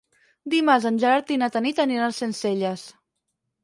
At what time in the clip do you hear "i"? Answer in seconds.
1.37-1.39